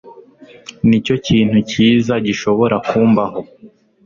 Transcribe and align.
Nicyo 0.87 1.15
kintu 1.27 1.57
cyiza 1.69 2.13
gishobora 2.25 2.75
kumbaho 2.87 3.39